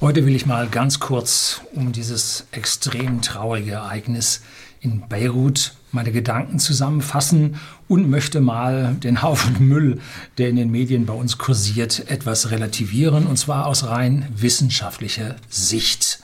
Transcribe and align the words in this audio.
Heute 0.00 0.24
will 0.24 0.36
ich 0.36 0.46
mal 0.46 0.68
ganz 0.68 1.00
kurz 1.00 1.60
um 1.74 1.90
dieses 1.90 2.46
extrem 2.52 3.20
traurige 3.20 3.72
Ereignis 3.72 4.42
in 4.80 5.08
Beirut 5.08 5.72
meine 5.90 6.12
Gedanken 6.12 6.60
zusammenfassen 6.60 7.56
und 7.88 8.08
möchte 8.08 8.40
mal 8.40 8.94
den 8.94 9.22
Haufen 9.22 9.56
Müll, 9.68 10.00
der 10.38 10.50
in 10.50 10.54
den 10.54 10.70
Medien 10.70 11.04
bei 11.04 11.14
uns 11.14 11.36
kursiert, 11.36 12.08
etwas 12.08 12.52
relativieren, 12.52 13.26
und 13.26 13.38
zwar 13.38 13.66
aus 13.66 13.88
rein 13.88 14.28
wissenschaftlicher 14.36 15.34
Sicht. 15.48 16.20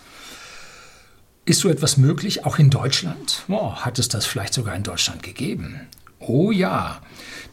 Ist 1.45 1.59
so 1.59 1.69
etwas 1.69 1.97
möglich, 1.97 2.45
auch 2.45 2.61
in 2.61 2.71
Deutschland? 2.71 3.43
Oh, 3.49 3.75
hat 3.75 3.99
es 3.99 4.09
das 4.09 4.25
vielleicht 4.25 4.55
sogar 4.55 4.77
in 4.77 4.85
Deutschland 4.85 5.25
gegeben? 5.25 5.81
Oh 6.27 6.51
ja, 6.51 7.01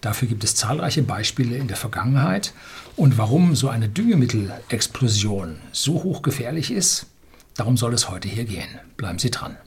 dafür 0.01 0.27
gibt 0.27 0.43
es 0.43 0.55
zahlreiche 0.55 1.03
Beispiele 1.03 1.57
in 1.57 1.67
der 1.67 1.77
Vergangenheit. 1.77 2.53
Und 2.95 3.17
warum 3.17 3.55
so 3.55 3.69
eine 3.69 3.89
Düngemittelexplosion 3.89 5.57
so 5.71 6.03
hochgefährlich 6.03 6.71
ist, 6.71 7.07
darum 7.55 7.77
soll 7.77 7.93
es 7.93 8.09
heute 8.09 8.27
hier 8.27 8.45
gehen. 8.45 8.79
Bleiben 8.97 9.19
Sie 9.19 9.31
dran. 9.31 9.57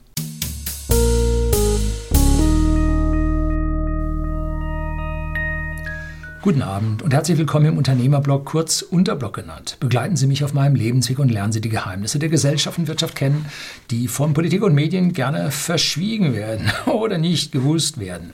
Guten 6.45 6.61
Abend 6.61 7.01
und 7.01 7.11
herzlich 7.11 7.39
willkommen 7.39 7.65
im 7.65 7.77
Unternehmerblog, 7.79 8.45
kurz 8.45 8.83
Unterblog 8.83 9.33
genannt. 9.33 9.77
Begleiten 9.79 10.15
Sie 10.15 10.27
mich 10.27 10.43
auf 10.43 10.53
meinem 10.53 10.75
Lebensweg 10.75 11.17
und 11.17 11.31
lernen 11.31 11.51
Sie 11.51 11.59
die 11.59 11.69
Geheimnisse 11.69 12.19
der 12.19 12.29
Gesellschaft 12.29 12.77
und 12.77 12.87
Wirtschaft 12.87 13.15
kennen, 13.15 13.47
die 13.89 14.07
von 14.07 14.35
Politik 14.35 14.61
und 14.61 14.75
Medien 14.75 15.13
gerne 15.13 15.49
verschwiegen 15.49 16.35
werden 16.35 16.71
oder 16.85 17.17
nicht 17.17 17.51
gewusst 17.51 17.99
werden. 17.99 18.33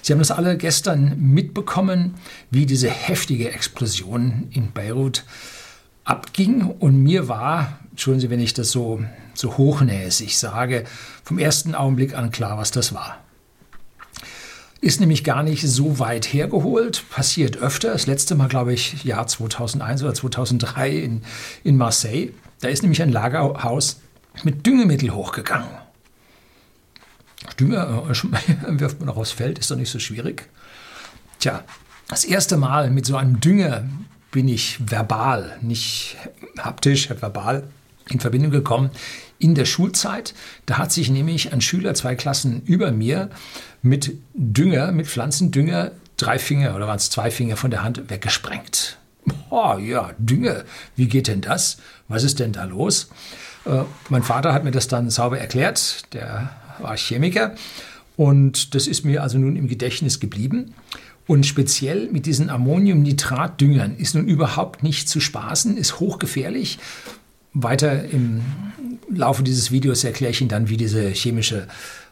Sie 0.00 0.14
haben 0.14 0.20
das 0.20 0.30
alle 0.30 0.56
gestern 0.56 1.14
mitbekommen, 1.18 2.14
wie 2.50 2.64
diese 2.64 2.88
heftige 2.88 3.52
Explosion 3.52 4.48
in 4.50 4.72
Beirut 4.72 5.24
abging 6.04 6.62
und 6.62 7.02
mir 7.02 7.28
war, 7.28 7.80
entschuldigen 7.90 8.20
Sie, 8.22 8.30
wenn 8.30 8.40
ich 8.40 8.54
das 8.54 8.70
so, 8.70 9.04
so 9.34 9.58
hochnäsig 9.58 10.38
sage, 10.38 10.84
vom 11.22 11.38
ersten 11.38 11.74
Augenblick 11.74 12.16
an 12.16 12.30
klar, 12.30 12.56
was 12.56 12.70
das 12.70 12.94
war. 12.94 13.18
Ist 14.82 14.98
nämlich 14.98 15.22
gar 15.22 15.44
nicht 15.44 15.62
so 15.62 16.00
weit 16.00 16.26
hergeholt, 16.26 17.08
passiert 17.08 17.56
öfter. 17.56 17.92
Das 17.92 18.08
letzte 18.08 18.34
Mal, 18.34 18.48
glaube 18.48 18.72
ich, 18.72 19.04
Jahr 19.04 19.28
2001 19.28 20.02
oder 20.02 20.12
2003 20.12 20.90
in, 20.90 21.22
in 21.62 21.76
Marseille. 21.76 22.32
Da 22.60 22.68
ist 22.68 22.82
nämlich 22.82 23.00
ein 23.00 23.12
Lagerhaus 23.12 24.00
mit 24.42 24.66
Düngemittel 24.66 25.12
hochgegangen. 25.14 25.68
Dünger 27.60 28.08
äh, 28.10 28.80
wirft 28.80 28.98
man 28.98 29.08
auch 29.08 29.18
aufs 29.18 29.30
Feld, 29.30 29.60
ist 29.60 29.70
doch 29.70 29.76
nicht 29.76 29.90
so 29.90 30.00
schwierig. 30.00 30.48
Tja, 31.38 31.62
das 32.08 32.24
erste 32.24 32.56
Mal 32.56 32.90
mit 32.90 33.06
so 33.06 33.14
einem 33.14 33.38
Dünger 33.38 33.84
bin 34.32 34.48
ich 34.48 34.78
verbal, 34.90 35.58
nicht 35.60 36.16
haptisch, 36.58 37.08
verbal 37.08 37.68
in 38.08 38.18
Verbindung 38.18 38.50
gekommen 38.50 38.90
in 39.42 39.54
der 39.54 39.64
Schulzeit. 39.64 40.34
Da 40.66 40.78
hat 40.78 40.92
sich 40.92 41.10
nämlich 41.10 41.52
ein 41.52 41.60
Schüler 41.60 41.94
zwei 41.94 42.14
Klassen 42.14 42.62
über 42.64 42.92
mir 42.92 43.30
mit 43.82 44.16
Dünger, 44.34 44.92
mit 44.92 45.06
Pflanzendünger, 45.06 45.92
drei 46.16 46.38
Finger 46.38 46.76
oder 46.76 46.86
waren 46.86 46.96
es 46.96 47.10
zwei 47.10 47.30
Finger 47.30 47.56
von 47.56 47.70
der 47.70 47.82
Hand 47.82 48.08
weggesprengt. 48.08 48.98
Oh 49.50 49.76
ja, 49.78 50.12
Dünger, 50.18 50.64
wie 50.96 51.06
geht 51.06 51.28
denn 51.28 51.40
das? 51.40 51.78
Was 52.08 52.22
ist 52.22 52.38
denn 52.38 52.52
da 52.52 52.64
los? 52.64 53.10
Äh, 53.64 53.82
mein 54.08 54.22
Vater 54.22 54.52
hat 54.52 54.64
mir 54.64 54.70
das 54.70 54.88
dann 54.88 55.10
sauber 55.10 55.38
erklärt, 55.38 56.12
der 56.12 56.50
war 56.78 56.96
Chemiker 56.96 57.54
und 58.16 58.74
das 58.74 58.86
ist 58.86 59.04
mir 59.04 59.22
also 59.22 59.38
nun 59.38 59.56
im 59.56 59.68
Gedächtnis 59.68 60.20
geblieben. 60.20 60.74
Und 61.26 61.46
speziell 61.46 62.08
mit 62.10 62.26
diesen 62.26 62.50
Ammoniumnitratdüngern 62.50 63.96
ist 63.96 64.14
nun 64.16 64.26
überhaupt 64.26 64.82
nicht 64.82 65.08
zu 65.08 65.20
spaßen, 65.20 65.76
ist 65.76 66.00
hochgefährlich. 66.00 66.78
Weiter 67.54 68.04
im 68.04 68.42
Laufe 69.10 69.42
dieses 69.42 69.70
Videos 69.70 70.04
erkläre 70.04 70.30
ich 70.30 70.40
Ihnen 70.40 70.48
dann, 70.48 70.68
wie 70.68 70.76
diese 70.76 71.08
chemische 71.08 71.66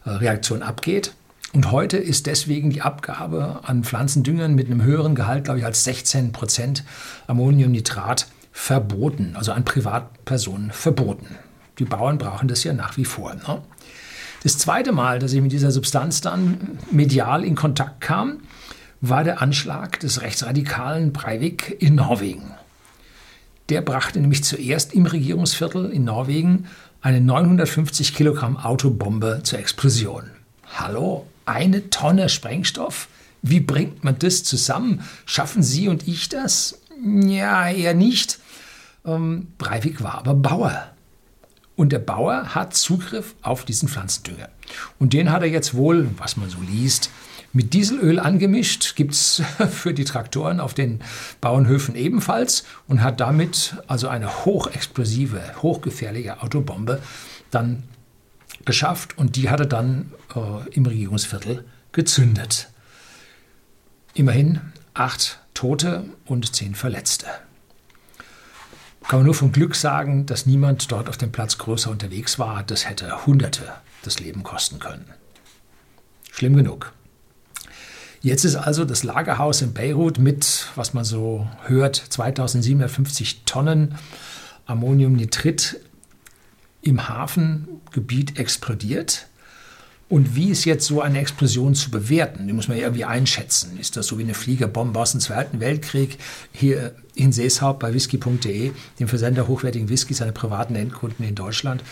äh, 0.04 0.10
Reaktion 0.10 0.62
abgeht. 0.62 1.14
Und 1.52 1.72
heute 1.72 1.96
ist 1.96 2.26
deswegen 2.26 2.70
die 2.70 2.82
Abgabe 2.82 3.60
an 3.64 3.82
Pflanzendüngern 3.82 4.54
mit 4.54 4.66
einem 4.66 4.82
höheren 4.82 5.14
Gehalt, 5.14 5.44
glaube 5.44 5.58
ich, 5.58 5.64
als 5.64 5.82
16 5.84 6.32
Prozent 6.32 6.84
Ammoniumnitrat 7.26 8.28
verboten, 8.52 9.34
also 9.34 9.52
an 9.52 9.64
Privatpersonen 9.64 10.70
verboten. 10.70 11.36
Die 11.78 11.84
Bauern 11.84 12.18
brauchen 12.18 12.46
das 12.46 12.62
ja 12.62 12.72
nach 12.72 12.96
wie 12.96 13.04
vor. 13.04 13.34
Ne? 13.34 13.62
Das 14.42 14.58
zweite 14.58 14.92
Mal, 14.92 15.18
dass 15.18 15.32
ich 15.32 15.40
mit 15.40 15.52
dieser 15.52 15.70
Substanz 15.70 16.20
dann 16.20 16.78
medial 16.92 17.44
in 17.44 17.56
Kontakt 17.56 18.00
kam, 18.00 18.40
war 19.00 19.24
der 19.24 19.42
Anschlag 19.42 19.98
des 20.00 20.20
rechtsradikalen 20.20 21.12
Breivik 21.12 21.76
in 21.80 21.96
Norwegen. 21.96 22.54
Der 23.70 23.82
brachte 23.82 24.20
nämlich 24.20 24.42
zuerst 24.42 24.92
im 24.94 25.06
Regierungsviertel 25.06 25.92
in 25.92 26.02
Norwegen 26.02 26.66
eine 27.02 27.20
950 27.20 28.16
Kilogramm 28.16 28.56
Autobombe 28.56 29.42
zur 29.44 29.60
Explosion. 29.60 30.24
Hallo, 30.74 31.24
eine 31.46 31.88
Tonne 31.88 32.28
Sprengstoff? 32.28 33.06
Wie 33.42 33.60
bringt 33.60 34.02
man 34.02 34.18
das 34.18 34.42
zusammen? 34.42 35.02
Schaffen 35.24 35.62
Sie 35.62 35.86
und 35.86 36.08
ich 36.08 36.28
das? 36.28 36.80
Ja, 37.00 37.70
eher 37.70 37.94
nicht. 37.94 38.40
Ähm, 39.06 39.46
Breivik 39.56 40.02
war 40.02 40.16
aber 40.16 40.34
Bauer. 40.34 40.88
Und 41.76 41.92
der 41.92 42.00
Bauer 42.00 42.56
hat 42.56 42.74
Zugriff 42.74 43.36
auf 43.40 43.64
diesen 43.64 43.88
Pflanzendünger. 43.88 44.48
Und 44.98 45.12
den 45.12 45.30
hat 45.30 45.42
er 45.42 45.48
jetzt 45.48 45.74
wohl, 45.74 46.10
was 46.18 46.36
man 46.36 46.50
so 46.50 46.58
liest, 46.60 47.08
mit 47.52 47.74
Dieselöl 47.74 48.20
angemischt, 48.20 48.94
gibt 48.94 49.12
es 49.12 49.42
für 49.70 49.92
die 49.92 50.04
Traktoren 50.04 50.60
auf 50.60 50.74
den 50.74 51.00
Bauernhöfen 51.40 51.96
ebenfalls 51.96 52.64
und 52.86 53.02
hat 53.02 53.20
damit 53.20 53.76
also 53.86 54.08
eine 54.08 54.44
hochexplosive, 54.44 55.40
hochgefährliche 55.62 56.42
Autobombe 56.42 57.00
dann 57.50 57.82
geschafft 58.64 59.18
und 59.18 59.36
die 59.36 59.50
hat 59.50 59.60
er 59.60 59.66
dann 59.66 60.12
äh, 60.34 60.68
im 60.70 60.86
Regierungsviertel 60.86 61.64
gezündet. 61.92 62.68
Immerhin 64.14 64.60
acht 64.94 65.40
Tote 65.54 66.04
und 66.26 66.54
zehn 66.54 66.74
Verletzte. 66.74 67.26
Kann 69.08 69.20
man 69.20 69.26
nur 69.26 69.34
vom 69.34 69.50
Glück 69.50 69.74
sagen, 69.74 70.26
dass 70.26 70.46
niemand 70.46 70.92
dort 70.92 71.08
auf 71.08 71.16
dem 71.16 71.32
Platz 71.32 71.58
größer 71.58 71.90
unterwegs 71.90 72.38
war. 72.38 72.62
Das 72.62 72.88
hätte 72.88 73.26
Hunderte 73.26 73.72
das 74.02 74.20
Leben 74.20 74.42
kosten 74.42 74.78
können. 74.78 75.04
Schlimm 76.30 76.56
genug. 76.56 76.92
Jetzt 78.22 78.44
ist 78.44 78.56
also 78.56 78.84
das 78.84 79.02
Lagerhaus 79.02 79.62
in 79.62 79.72
Beirut 79.72 80.18
mit, 80.18 80.66
was 80.74 80.92
man 80.92 81.04
so 81.04 81.48
hört, 81.64 81.96
2750 81.96 83.44
Tonnen 83.46 83.94
Ammoniumnitrit 84.66 85.80
im 86.82 87.08
Hafengebiet 87.08 88.38
explodiert. 88.38 89.26
Und 90.10 90.34
wie 90.34 90.50
ist 90.50 90.64
jetzt 90.64 90.86
so 90.86 91.00
eine 91.00 91.20
Explosion 91.20 91.76
zu 91.76 91.88
bewerten? 91.88 92.48
Die 92.48 92.52
muss 92.52 92.66
man 92.66 92.76
ja 92.76 92.82
irgendwie 92.82 93.04
einschätzen. 93.04 93.78
Ist 93.78 93.96
das 93.96 94.08
so 94.08 94.18
wie 94.18 94.24
eine 94.24 94.34
Fliegerbombe 94.34 94.98
aus 94.98 95.12
dem 95.12 95.20
Zweiten 95.20 95.60
Weltkrieg? 95.60 96.18
Hier 96.50 96.96
in 97.14 97.30
Seeshaupt 97.30 97.78
bei 97.78 97.94
whisky.de, 97.94 98.72
dem 98.98 99.08
Versender 99.08 99.46
hochwertigen 99.46 99.88
Whiskys, 99.88 100.18
seine 100.18 100.32
privaten 100.32 100.74
Endkunden 100.74 101.24
in 101.24 101.36
Deutschland. 101.36 101.84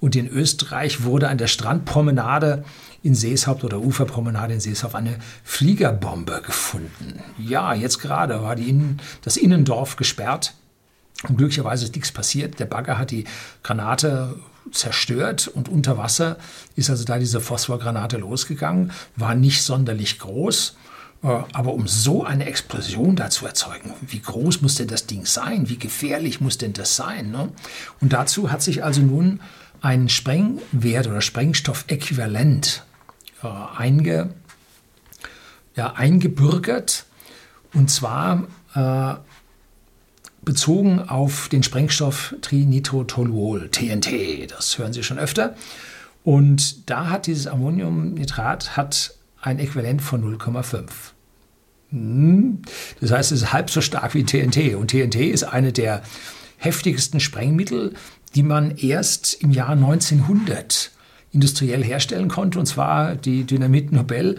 Und 0.00 0.16
in 0.16 0.26
Österreich 0.26 1.04
wurde 1.04 1.28
an 1.28 1.36
der 1.36 1.48
Strandpromenade 1.48 2.64
in 3.02 3.14
Seeshaupt 3.14 3.62
oder 3.62 3.78
Uferpromenade 3.78 4.54
in 4.54 4.60
Seeshaupt 4.60 4.94
eine 4.94 5.18
Fliegerbombe 5.44 6.40
gefunden. 6.46 7.20
Ja, 7.36 7.74
jetzt 7.74 7.98
gerade 7.98 8.40
war 8.40 8.56
Innen, 8.56 9.02
das 9.20 9.36
Innendorf 9.36 9.96
gesperrt. 9.96 10.54
Und 11.28 11.36
glücklicherweise 11.36 11.84
ist 11.84 11.94
nichts 11.94 12.10
passiert. 12.10 12.58
Der 12.58 12.64
Bagger 12.64 12.96
hat 12.96 13.10
die 13.10 13.24
Granate 13.62 14.36
zerstört 14.72 15.48
und 15.48 15.68
unter 15.68 15.98
Wasser 15.98 16.38
ist 16.74 16.90
also 16.90 17.04
da 17.04 17.18
diese 17.18 17.40
Phosphorgranate 17.40 18.18
losgegangen, 18.18 18.92
war 19.16 19.34
nicht 19.34 19.62
sonderlich 19.62 20.18
groß. 20.18 20.76
Äh, 21.22 21.28
aber 21.52 21.72
um 21.72 21.88
so 21.88 22.24
eine 22.24 22.46
Explosion 22.46 23.16
da 23.16 23.30
zu 23.30 23.46
erzeugen, 23.46 23.92
wie 24.06 24.20
groß 24.20 24.62
muss 24.62 24.76
denn 24.76 24.88
das 24.88 25.06
Ding 25.06 25.26
sein? 25.26 25.68
Wie 25.68 25.78
gefährlich 25.78 26.40
muss 26.40 26.58
denn 26.58 26.72
das 26.72 26.96
sein? 26.96 27.30
Ne? 27.30 27.50
Und 28.00 28.12
dazu 28.12 28.50
hat 28.50 28.62
sich 28.62 28.84
also 28.84 29.00
nun 29.00 29.40
ein 29.80 30.08
Sprengwert 30.08 31.06
oder 31.06 31.20
Sprengstoffäquivalent 31.20 32.84
äh, 33.42 33.48
einge, 33.76 34.34
ja, 35.74 35.92
eingebürgert. 35.92 37.04
Und 37.74 37.90
zwar 37.90 38.44
äh, 38.74 39.14
bezogen 40.46 41.00
auf 41.00 41.50
den 41.50 41.62
Sprengstoff 41.62 42.34
Trinitrotoluol, 42.40 43.68
TNT. 43.68 44.50
Das 44.50 44.78
hören 44.78 44.94
Sie 44.94 45.02
schon 45.02 45.18
öfter. 45.18 45.54
Und 46.24 46.88
da 46.88 47.10
hat 47.10 47.26
dieses 47.26 47.46
Ammoniumnitrat 47.46 48.76
hat 48.76 49.14
ein 49.42 49.58
Äquivalent 49.58 50.00
von 50.00 50.38
0,5. 50.38 50.84
Hm. 51.90 52.62
Das 53.00 53.10
heißt, 53.10 53.32
es 53.32 53.42
ist 53.42 53.52
halb 53.52 53.70
so 53.70 53.80
stark 53.80 54.14
wie 54.14 54.24
TNT. 54.24 54.76
Und 54.76 54.92
TNT 54.92 55.16
ist 55.16 55.42
eine 55.42 55.72
der 55.72 56.02
heftigsten 56.58 57.20
Sprengmittel, 57.20 57.94
die 58.34 58.42
man 58.42 58.76
erst 58.76 59.34
im 59.42 59.50
Jahr 59.50 59.70
1900 59.70 60.92
industriell 61.32 61.82
herstellen 61.82 62.28
konnte. 62.28 62.58
Und 62.58 62.66
zwar 62.66 63.16
die 63.16 63.44
Dynamit 63.44 63.92
Nobel 63.92 64.38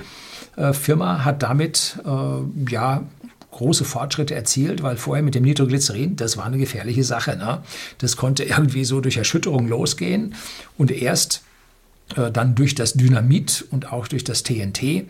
Firma 0.74 1.24
hat 1.24 1.44
damit 1.44 2.00
äh, 2.04 2.72
ja 2.72 3.04
große 3.58 3.86
Fortschritte 3.86 4.36
erzielt, 4.36 4.84
weil 4.84 4.98
vorher 4.98 5.24
mit 5.24 5.36
dem 5.36 5.44
Nitroglycerin, 5.44 6.16
das 6.16 6.38
war 6.38 6.46
eine 6.46 6.58
gefährliche 6.58 7.04
Sache. 7.04 7.36
Ne? 7.36 7.62
Das 7.98 8.16
konnte 8.16 8.44
irgendwie 8.44 8.86
so 8.86 9.02
durch 9.02 9.18
Erschütterung 9.18 9.68
losgehen 9.68 10.36
und 10.78 10.92
erst 10.92 11.44
äh, 12.16 12.32
dann 12.32 12.56
durch 12.56 12.76
das 12.76 12.94
Dynamit 12.94 13.66
und 13.72 13.92
auch 13.92 14.08
durch 14.08 14.24
das 14.24 14.44
TNT 14.44 14.84
äh, 14.84 15.06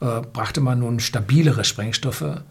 brachte 0.00 0.60
man 0.60 0.78
nun 0.78 1.00
stabilere 1.00 1.64
Sprengstoffe 1.64 2.42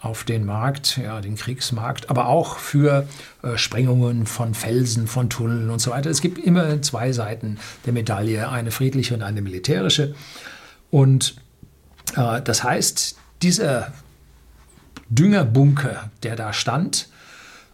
auf 0.00 0.24
den 0.24 0.46
Markt, 0.46 0.96
ja, 0.96 1.20
den 1.20 1.34
Kriegsmarkt, 1.34 2.08
aber 2.08 2.28
auch 2.28 2.58
für 2.58 3.06
äh, 3.42 3.58
Sprengungen 3.58 4.26
von 4.26 4.54
Felsen, 4.54 5.06
von 5.06 5.28
Tunneln 5.28 5.70
und 5.70 5.80
so 5.80 5.90
weiter. 5.90 6.08
Es 6.08 6.20
gibt 6.20 6.38
immer 6.38 6.80
zwei 6.82 7.12
Seiten 7.12 7.58
der 7.84 7.92
Medaille, 7.92 8.48
eine 8.48 8.70
friedliche 8.70 9.14
und 9.14 9.22
eine 9.22 9.42
militärische. 9.42 10.14
Und 10.90 11.36
äh, 12.16 12.40
das 12.40 12.62
heißt, 12.64 13.16
dieser 13.42 13.92
Düngerbunker, 15.10 16.10
der 16.22 16.36
da 16.36 16.52
stand, 16.52 17.08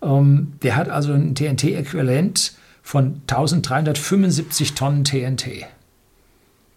ähm, 0.02 0.54
der 0.62 0.76
hat 0.76 0.88
also 0.88 1.12
ein 1.12 1.34
TNT-Äquivalent 1.34 2.52
von 2.82 3.22
1375 3.26 4.74
Tonnen 4.74 5.04
TNT. 5.04 5.66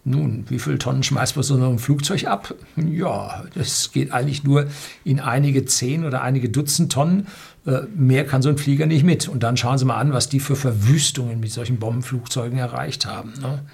Nun, 0.04 0.46
wie 0.48 0.58
viele 0.58 0.78
Tonnen 0.78 1.02
schmeißt 1.02 1.36
man 1.36 1.42
so 1.42 1.54
ein 1.54 1.78
Flugzeug 1.78 2.26
ab? 2.26 2.54
Ja, 2.76 3.44
das 3.54 3.92
geht 3.92 4.10
eigentlich 4.10 4.42
nur 4.42 4.66
in 5.04 5.20
einige 5.20 5.66
zehn 5.66 6.04
oder 6.04 6.22
einige 6.22 6.48
Dutzend 6.48 6.90
Tonnen. 6.92 7.26
Äh, 7.66 7.82
mehr 7.94 8.24
kann 8.26 8.40
so 8.40 8.48
ein 8.48 8.56
Flieger 8.56 8.86
nicht 8.86 9.04
mit. 9.04 9.28
Und 9.28 9.42
dann 9.42 9.58
schauen 9.58 9.76
Sie 9.76 9.84
mal 9.84 9.98
an, 9.98 10.14
was 10.14 10.30
die 10.30 10.40
für 10.40 10.56
Verwüstungen 10.56 11.40
mit 11.40 11.52
solchen 11.52 11.78
Bombenflugzeugen 11.78 12.58
erreicht 12.58 13.04
haben. 13.04 13.34
Ne? 13.42 13.64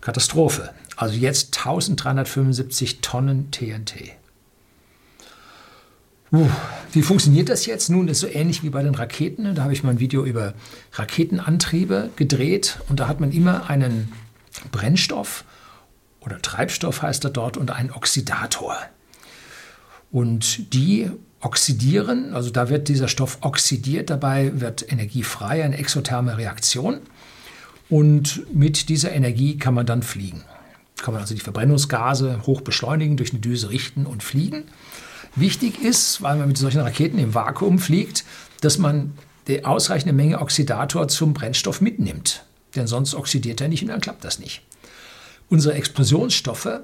Katastrophe. 0.00 0.70
Also 0.94 1.16
jetzt 1.16 1.58
1375 1.58 3.00
Tonnen 3.00 3.50
TNT. 3.50 4.19
Wie 6.92 7.02
funktioniert 7.02 7.48
das 7.48 7.66
jetzt? 7.66 7.90
Nun, 7.90 8.08
ist 8.08 8.20
so 8.20 8.28
ähnlich 8.28 8.62
wie 8.62 8.70
bei 8.70 8.82
den 8.82 8.94
Raketen. 8.94 9.54
Da 9.54 9.62
habe 9.62 9.72
ich 9.72 9.82
mal 9.82 9.90
ein 9.90 10.00
Video 10.00 10.24
über 10.24 10.54
Raketenantriebe 10.92 12.10
gedreht 12.16 12.78
und 12.88 13.00
da 13.00 13.08
hat 13.08 13.20
man 13.20 13.32
immer 13.32 13.68
einen 13.68 14.12
Brennstoff 14.70 15.44
oder 16.20 16.40
Treibstoff 16.40 17.02
heißt 17.02 17.24
er 17.24 17.30
dort 17.30 17.56
und 17.56 17.70
einen 17.70 17.90
Oxidator. 17.90 18.76
Und 20.12 20.72
die 20.74 21.10
oxidieren, 21.40 22.34
also 22.34 22.50
da 22.50 22.68
wird 22.68 22.88
dieser 22.88 23.08
Stoff 23.08 23.38
oxidiert, 23.40 24.10
dabei 24.10 24.60
wird 24.60 24.90
Energie 24.92 25.22
frei, 25.22 25.64
eine 25.64 25.78
exotherme 25.78 26.36
Reaktion. 26.36 27.00
Und 27.88 28.54
mit 28.54 28.88
dieser 28.88 29.12
Energie 29.12 29.56
kann 29.58 29.74
man 29.74 29.86
dann 29.86 30.02
fliegen. 30.02 30.44
Kann 31.02 31.14
man 31.14 31.22
also 31.22 31.34
die 31.34 31.40
Verbrennungsgase 31.40 32.42
hoch 32.46 32.60
beschleunigen, 32.60 33.16
durch 33.16 33.30
eine 33.30 33.40
Düse 33.40 33.70
richten 33.70 34.06
und 34.06 34.22
fliegen. 34.22 34.64
Wichtig 35.36 35.82
ist, 35.82 36.22
weil 36.22 36.36
man 36.36 36.48
mit 36.48 36.58
solchen 36.58 36.80
Raketen 36.80 37.18
im 37.18 37.34
Vakuum 37.34 37.78
fliegt, 37.78 38.24
dass 38.60 38.78
man 38.78 39.12
die 39.46 39.64
ausreichende 39.64 40.12
Menge 40.12 40.40
Oxidator 40.40 41.08
zum 41.08 41.34
Brennstoff 41.34 41.80
mitnimmt. 41.80 42.44
Denn 42.76 42.86
sonst 42.86 43.14
oxidiert 43.14 43.60
er 43.60 43.68
nicht 43.68 43.82
und 43.82 43.88
dann 43.88 44.00
klappt 44.00 44.24
das 44.24 44.38
nicht. 44.38 44.62
Unsere 45.48 45.74
Explosionsstoffe 45.74 46.80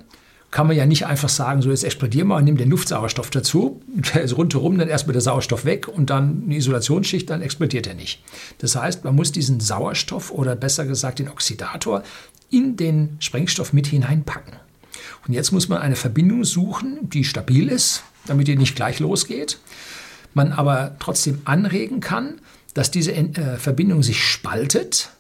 kann 0.50 0.66
man 0.66 0.76
ja 0.76 0.87
nicht 0.87 1.06
einfach 1.06 1.28
sagen, 1.28 1.60
so 1.60 1.70
jetzt 1.70 1.84
explodieren 1.84 2.28
wir 2.28 2.37
und 2.37 2.44
nehmen 2.44 2.56
den 2.56 2.70
Luftsauerstoff 2.70 3.31
dazu. 3.31 3.82
Der 4.14 4.22
ist 4.22 4.37
rundherum 4.37 4.78
dann 4.78 4.88
erstmal 4.88 5.12
der 5.12 5.22
Sauerstoff 5.22 5.64
weg 5.64 5.88
und 5.88 6.10
dann 6.10 6.44
eine 6.44 6.56
Isolationsschicht, 6.56 7.28
dann 7.28 7.43
explodiert 7.43 7.87
er 7.87 7.94
nicht. 7.94 8.22
Das 8.58 8.75
heißt, 8.75 9.04
man 9.04 9.14
muss 9.14 9.32
diesen 9.32 9.60
Sauerstoff 9.60 10.31
oder 10.31 10.56
besser 10.56 10.87
gesagt 10.87 11.19
den 11.19 11.28
Oxidator 11.28 12.02
in 12.50 12.76
den 12.76 13.16
Sprengstoff 13.19 13.72
mit 13.72 13.87
hineinpacken. 13.87 14.54
Und 15.26 15.34
jetzt 15.34 15.52
muss 15.52 15.69
man 15.69 15.78
eine 15.78 15.96
Verbindung 15.96 16.44
suchen, 16.44 17.10
die 17.10 17.25
stabil 17.25 17.69
ist, 17.69 18.02
damit 18.26 18.49
die 18.49 18.56
nicht 18.56 18.76
gleich 18.76 19.00
losgeht, 19.00 19.58
man 20.34 20.52
aber 20.52 20.96
trotzdem 20.99 21.40
anregen 21.44 22.00
kann, 22.00 22.40
dass 22.75 22.90
diese 22.90 23.12
äh, 23.12 23.56
Verbindung 23.56 24.02
sich 24.02 24.23
spaltet 24.23 25.11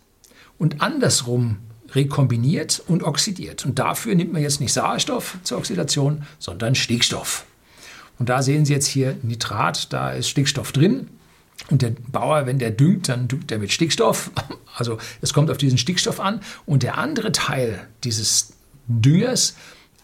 und 0.58 0.82
andersrum 0.82 1.58
rekombiniert 1.94 2.82
und 2.86 3.02
oxidiert. 3.02 3.64
Und 3.64 3.78
dafür 3.78 4.14
nimmt 4.14 4.32
man 4.32 4.42
jetzt 4.42 4.60
nicht 4.60 4.72
Sauerstoff 4.72 5.38
zur 5.42 5.58
Oxidation, 5.58 6.24
sondern 6.38 6.74
Stickstoff. 6.74 7.46
Und 8.18 8.28
da 8.28 8.42
sehen 8.42 8.64
Sie 8.64 8.72
jetzt 8.72 8.86
hier 8.86 9.16
Nitrat, 9.22 9.92
da 9.92 10.10
ist 10.10 10.28
Stickstoff 10.28 10.72
drin. 10.72 11.08
Und 11.70 11.82
der 11.82 11.92
Bauer, 12.08 12.46
wenn 12.46 12.58
der 12.58 12.70
düngt, 12.70 13.08
dann 13.08 13.28
düngt 13.28 13.50
er 13.50 13.58
mit 13.58 13.72
Stickstoff. 13.72 14.30
Also 14.78 14.98
es 15.22 15.32
kommt 15.32 15.50
auf 15.50 15.56
diesen 15.56 15.78
Stickstoff 15.78 16.20
an. 16.20 16.40
Und 16.66 16.82
der 16.82 16.98
andere 16.98 17.32
Teil 17.32 17.88
dieses 18.04 18.52
Düngers 18.88 19.56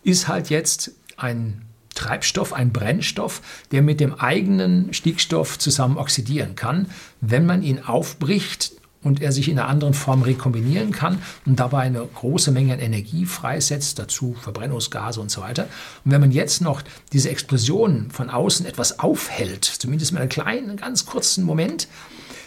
ist 0.03 0.29
halt 0.29 0.49
jetzt 0.49 0.93
ein 1.19 1.67
Treibstoff, 1.95 2.53
ein 2.53 2.73
Brennstoff, 2.73 3.43
der 3.71 3.83
mit 3.83 4.01
dem 4.01 4.15
eigenen 4.15 4.93
Stickstoff 4.93 5.59
zusammen 5.59 5.99
oxidieren 5.99 6.55
kann. 6.55 6.87
Wenn 7.21 7.47
man 7.47 7.63
ihn 7.63 7.81
aufbricht, 7.85 8.73
und 9.03 9.21
er 9.21 9.33
sich 9.33 9.49
in 9.49 9.59
einer 9.59 9.69
anderen 9.69 9.95
Form 9.95 10.23
rekombinieren 10.23 10.93
kann 10.93 11.21
und 11.45 11.59
dabei 11.59 11.81
eine 11.81 12.07
große 12.07 12.53
Menge 12.53 12.75
an 12.75 12.79
Energie 12.79 13.27
freisetzt, 13.27 13.99
dazu 13.99 14.35
Verbrennungsgase 14.41 15.21
und 15.21 15.31
so 15.31 15.41
weiter. 15.41 15.69
Und 16.05 16.13
wenn 16.13 16.21
man 16.21 16.31
jetzt 16.31 16.61
noch 16.61 16.83
diese 17.13 17.31
Explosion 17.31 18.11
von 18.11 18.31
außen 18.31 18.65
etwas 18.67 18.99
aufhält, 19.01 19.65
zumindest 19.65 20.13
mit 20.13 20.21
einem 20.21 20.31
kleinen, 20.31 20.77
ganz 20.77 21.07
kurzen 21.07 21.45
Moment, 21.45 21.89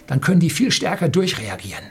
dann 0.08 0.22
können 0.22 0.40
die 0.40 0.50
viel 0.50 0.72
stärker 0.72 1.10
durchreagieren. 1.10 1.84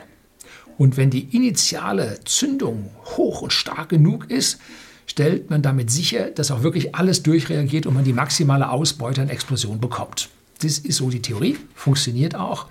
Und 0.78 0.96
wenn 0.96 1.10
die 1.10 1.36
initiale 1.36 2.18
Zündung 2.24 2.90
hoch 3.16 3.42
und 3.42 3.52
stark 3.52 3.90
genug 3.90 4.30
ist, 4.30 4.58
stellt 5.06 5.50
man 5.50 5.62
damit 5.62 5.90
sicher, 5.90 6.30
dass 6.30 6.50
auch 6.50 6.62
wirklich 6.62 6.94
alles 6.94 7.22
durchreagiert 7.22 7.86
und 7.86 7.94
man 7.94 8.04
die 8.04 8.12
maximale 8.12 8.70
Ausbeute 8.70 9.22
an 9.22 9.28
Explosion 9.28 9.80
bekommt. 9.80 10.28
Das 10.60 10.78
ist 10.78 10.96
so 10.96 11.10
die 11.10 11.22
Theorie, 11.22 11.56
funktioniert 11.74 12.34
auch. 12.34 12.66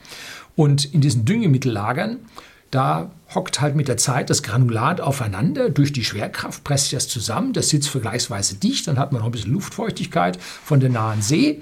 Und 0.56 0.86
in 0.94 1.02
diesen 1.02 1.26
Düngemittellagern, 1.26 2.20
da 2.72 3.12
hockt 3.36 3.62
halt 3.62 3.76
mit 3.76 3.88
der 3.88 3.98
Zeit 3.98 4.30
das 4.30 4.42
Granulat 4.42 5.00
aufeinander. 5.00 5.70
Durch 5.70 5.94
die 5.94 6.04
Schwerkraft 6.04 6.64
presst 6.64 6.86
sich 6.86 6.94
das 6.94 7.08
zusammen. 7.08 7.54
Das 7.54 7.70
sitzt 7.70 7.90
vergleichsweise 7.90 8.56
dicht. 8.56 8.88
Dann 8.88 8.98
hat 8.98 9.12
man 9.12 9.20
noch 9.20 9.28
ein 9.28 9.32
bisschen 9.32 9.54
Luftfeuchtigkeit 9.54 10.40
von 10.42 10.80
der 10.80 10.90
nahen 10.90 11.22
See. 11.22 11.62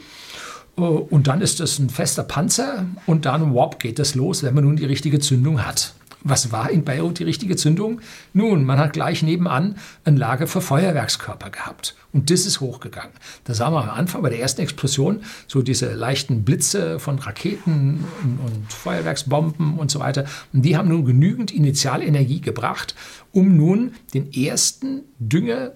Äh, 0.77 0.81
und 0.81 1.27
dann 1.27 1.41
ist 1.41 1.59
das 1.59 1.79
ein 1.79 1.89
fester 1.89 2.23
Panzer 2.23 2.85
und 3.05 3.25
dann 3.25 3.53
wop 3.53 3.79
geht 3.79 3.99
das 3.99 4.15
los, 4.15 4.43
wenn 4.43 4.53
man 4.53 4.63
nun 4.63 4.77
die 4.77 4.85
richtige 4.85 5.19
Zündung 5.19 5.65
hat. 5.65 5.93
Was 6.23 6.51
war 6.51 6.69
in 6.69 6.83
Beirut 6.83 7.19
die 7.19 7.23
richtige 7.23 7.55
Zündung? 7.55 8.01
Nun, 8.33 8.63
man 8.63 8.77
hat 8.77 8.93
gleich 8.93 9.23
nebenan 9.23 9.75
ein 10.05 10.17
Lager 10.17 10.45
für 10.45 10.61
Feuerwerkskörper 10.61 11.49
gehabt. 11.49 11.95
Und 12.13 12.29
das 12.29 12.45
ist 12.45 12.59
hochgegangen. 12.59 13.13
Da 13.45 13.53
sah 13.53 13.71
man 13.71 13.89
am 13.89 13.97
Anfang 13.97 14.21
bei 14.21 14.29
der 14.29 14.39
ersten 14.39 14.61
Explosion 14.61 15.21
so 15.47 15.61
diese 15.61 15.93
leichten 15.93 16.43
Blitze 16.43 16.99
von 16.99 17.17
Raketen 17.19 18.05
und, 18.23 18.71
Feuerwerksbomben 18.71 19.79
und 19.79 19.89
so 19.89 19.99
weiter. 19.99 20.25
Und 20.53 20.63
die 20.63 20.77
haben 20.77 20.89
nun 20.89 21.05
genügend 21.05 21.51
Initialenergie 21.51 22.41
gebracht, 22.41 22.95
um 23.31 23.57
nun 23.57 23.93
den 24.13 24.31
ersten 24.33 25.01
Dünger 25.19 25.71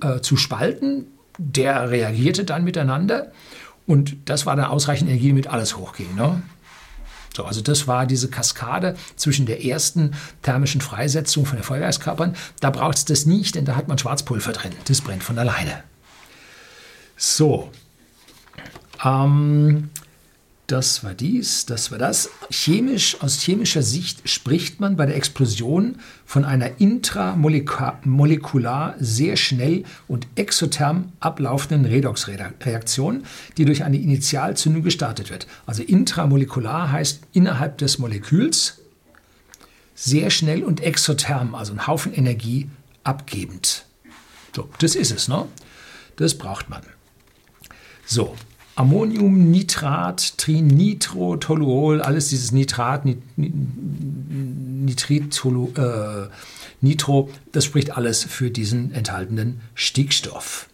äh, 0.00 0.20
zu 0.20 0.36
spalten. 0.36 1.06
Der 1.36 1.90
reagierte 1.90 2.44
dann 2.44 2.64
miteinander. 2.64 3.32
Und 3.86 4.16
das 4.26 4.46
war 4.46 4.56
dann 4.56 4.66
ausreichend 4.66 5.10
Energie, 5.10 5.28
damit 5.28 5.48
alles 5.48 5.76
hochging. 5.76 6.14
Ne? 6.14 6.42
So, 7.38 7.44
also 7.44 7.60
das 7.60 7.86
war 7.86 8.04
diese 8.04 8.28
Kaskade 8.28 8.96
zwischen 9.14 9.46
der 9.46 9.64
ersten 9.64 10.16
thermischen 10.42 10.80
Freisetzung 10.80 11.46
von 11.46 11.56
den 11.56 11.62
Feuerwerkskörpern. 11.62 12.34
Da 12.58 12.70
braucht 12.70 12.96
es 12.96 13.04
das 13.04 13.26
nicht, 13.26 13.54
denn 13.54 13.64
da 13.64 13.76
hat 13.76 13.86
man 13.86 13.96
Schwarzpulver 13.96 14.50
drin. 14.50 14.72
Das 14.86 15.00
brennt 15.00 15.22
von 15.22 15.38
alleine. 15.38 15.84
So, 17.16 17.70
ähm, 19.04 19.90
das 20.68 21.02
war 21.02 21.14
dies, 21.14 21.64
das 21.64 21.90
war 21.90 21.96
das. 21.96 22.28
Chemisch, 22.50 23.16
aus 23.22 23.40
chemischer 23.40 23.82
Sicht 23.82 24.28
spricht 24.28 24.80
man 24.80 24.96
bei 24.96 25.06
der 25.06 25.16
Explosion 25.16 25.96
von 26.26 26.44
einer 26.44 26.78
intramolekular 26.78 28.94
sehr 29.00 29.36
schnell 29.36 29.84
und 30.08 30.26
exotherm 30.34 31.12
ablaufenden 31.20 31.86
Redoxreaktion, 31.86 33.24
die 33.56 33.64
durch 33.64 33.82
eine 33.82 33.96
Initialzündung 33.96 34.82
gestartet 34.82 35.30
wird. 35.30 35.46
Also 35.64 35.82
intramolekular 35.82 36.92
heißt 36.92 37.22
innerhalb 37.32 37.78
des 37.78 37.98
Moleküls 37.98 38.82
sehr 39.94 40.28
schnell 40.28 40.62
und 40.62 40.82
exotherm, 40.82 41.54
also 41.54 41.72
ein 41.72 41.86
Haufen 41.86 42.12
Energie 42.12 42.68
abgebend. 43.04 43.86
So, 44.54 44.68
das 44.80 44.96
ist 44.96 45.12
es, 45.12 45.28
ne? 45.28 45.46
Das 46.16 46.36
braucht 46.36 46.68
man. 46.68 46.82
So, 48.04 48.36
Ammoniumnitrat, 48.78 50.38
Trinitrotoluol, 50.38 52.00
alles 52.00 52.28
dieses 52.28 52.52
Nitrat, 52.52 53.04
Nitrit, 53.36 55.44
äh, 55.44 56.28
Nitro, 56.80 57.28
das 57.50 57.64
spricht 57.64 57.96
alles 57.96 58.22
für 58.22 58.52
diesen 58.52 58.94
enthaltenen 58.94 59.62
Stickstoff. 59.74 60.68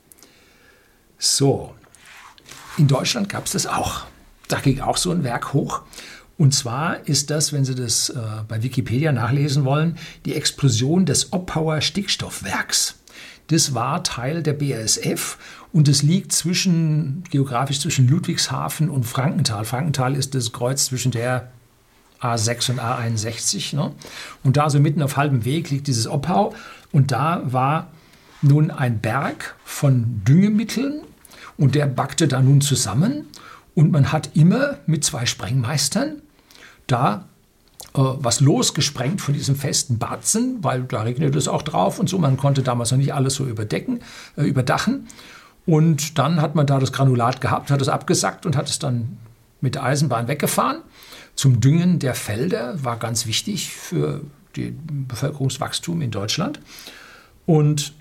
So, 1.18 1.74
in 2.76 2.88
Deutschland 2.88 3.30
gab 3.30 3.46
es 3.46 3.52
das 3.52 3.66
auch. 3.66 4.04
Da 4.48 4.60
ging 4.60 4.80
auch 4.80 4.98
so 4.98 5.10
ein 5.10 5.24
Werk 5.24 5.54
hoch. 5.54 5.80
Und 6.36 6.52
zwar 6.52 7.08
ist 7.08 7.30
das, 7.30 7.54
wenn 7.54 7.64
Sie 7.64 7.74
das 7.74 8.10
äh, 8.10 8.20
bei 8.46 8.62
Wikipedia 8.62 9.12
nachlesen 9.12 9.64
wollen, 9.64 9.96
die 10.26 10.34
Explosion 10.34 11.06
des 11.06 11.32
Oppauer 11.32 11.80
Stickstoffwerks. 11.80 12.96
Das 13.48 13.74
war 13.74 14.02
Teil 14.02 14.42
der 14.42 14.54
BASF 14.54 15.38
und 15.72 15.88
es 15.88 16.02
liegt 16.02 16.32
zwischen, 16.32 17.24
geografisch 17.30 17.80
zwischen 17.80 18.08
Ludwigshafen 18.08 18.88
und 18.88 19.04
Frankenthal. 19.04 19.64
Frankenthal 19.64 20.14
ist 20.14 20.34
das 20.34 20.52
Kreuz 20.52 20.86
zwischen 20.86 21.12
der 21.12 21.48
A6 22.20 22.70
und 22.70 22.80
A61. 22.80 23.76
Ne? 23.76 23.92
Und 24.42 24.56
da 24.56 24.70
so 24.70 24.80
mitten 24.80 25.02
auf 25.02 25.16
halbem 25.16 25.44
Weg 25.44 25.70
liegt 25.70 25.86
dieses 25.86 26.06
Oppau. 26.06 26.54
Und 26.92 27.12
da 27.12 27.42
war 27.44 27.88
nun 28.40 28.70
ein 28.70 29.00
Berg 29.00 29.56
von 29.64 30.22
Düngemitteln 30.24 31.02
und 31.56 31.74
der 31.74 31.86
backte 31.86 32.28
da 32.28 32.40
nun 32.40 32.60
zusammen. 32.60 33.26
Und 33.74 33.90
man 33.90 34.12
hat 34.12 34.30
immer 34.34 34.78
mit 34.86 35.04
zwei 35.04 35.26
Sprengmeistern 35.26 36.22
da 36.86 37.28
was 37.94 38.40
losgesprengt 38.40 39.20
von 39.20 39.34
diesem 39.34 39.54
festen 39.54 39.98
Batzen, 39.98 40.58
weil 40.62 40.82
da 40.82 41.02
regnet 41.02 41.36
es 41.36 41.46
auch 41.46 41.62
drauf 41.62 42.00
und 42.00 42.08
so. 42.08 42.18
Man 42.18 42.36
konnte 42.36 42.62
damals 42.62 42.90
noch 42.90 42.98
nicht 42.98 43.14
alles 43.14 43.34
so 43.34 43.46
überdecken, 43.46 44.00
äh, 44.36 44.42
überdachen. 44.42 45.06
Und 45.64 46.18
dann 46.18 46.42
hat 46.42 46.56
man 46.56 46.66
da 46.66 46.78
das 46.78 46.92
Granulat 46.92 47.40
gehabt, 47.40 47.70
hat 47.70 47.80
es 47.80 47.88
abgesackt 47.88 48.46
und 48.46 48.56
hat 48.56 48.68
es 48.68 48.78
dann 48.78 49.16
mit 49.60 49.76
der 49.76 49.84
Eisenbahn 49.84 50.28
weggefahren. 50.28 50.82
Zum 51.36 51.60
Düngen 51.60 51.98
der 52.00 52.14
Felder 52.14 52.82
war 52.84 52.98
ganz 52.98 53.26
wichtig 53.26 53.70
für 53.70 54.22
den 54.56 55.06
Bevölkerungswachstum 55.08 56.02
in 56.02 56.10
Deutschland. 56.10 56.60
Und 57.46 57.94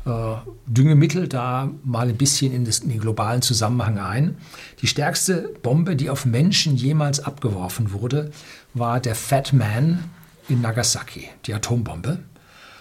äh, 0.07 0.35
Düngemittel 0.67 1.29
da 1.29 1.71
mal 1.83 2.09
ein 2.09 2.17
bisschen 2.17 2.53
in, 2.53 2.65
das, 2.65 2.81
in 2.81 2.91
den 2.91 3.01
globalen 3.01 3.43
Zusammenhang 3.43 3.99
ein. 3.99 4.37
Die 4.83 4.87
stärkste 4.87 5.55
Bombe, 5.63 5.97
die 5.97 6.11
auf 6.11 6.27
Menschen 6.27 6.77
jemals 6.77 7.21
abgeworfen 7.21 7.93
wurde, 7.93 8.31
war 8.75 9.01
der 9.01 9.15
Fat 9.15 9.53
Man 9.53 10.05
in 10.49 10.61
Nagasaki, 10.61 11.29
die 11.47 11.55
Atombombe. 11.55 12.19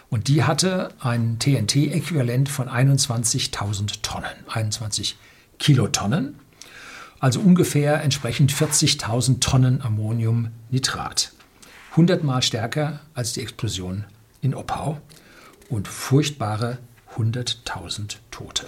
Und 0.09 0.27
die 0.27 0.43
hatte 0.43 0.89
ein 0.99 1.39
TNT-Äquivalent 1.39 2.47
von 2.47 2.69
21.000 2.69 4.01
Tonnen, 4.01 4.29
21 4.47 5.17
Kilotonnen, 5.57 6.39
also 7.19 7.39
ungefähr 7.39 8.01
entsprechend 8.03 8.51
40.000 8.53 9.39
Tonnen 9.39 9.81
Ammoniumnitrat. 9.81 11.31
100 11.91 12.23
Mal 12.23 12.41
stärker 12.41 12.99
als 13.13 13.33
die 13.33 13.41
Explosion 13.41 14.03
in 14.41 14.53
Oppau 14.53 14.99
und 15.69 15.87
furchtbare 15.87 16.79
100.000 17.15 18.17
Tote. 18.29 18.67